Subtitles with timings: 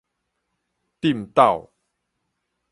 [0.99, 1.69] 抌篤